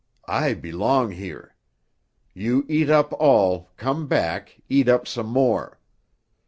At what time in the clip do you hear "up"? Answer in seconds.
2.89-3.13, 4.89-5.07